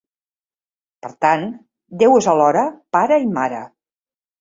[1.07, 1.45] Per tant,
[2.05, 2.67] Déu és alhora
[2.99, 3.65] pare i mare.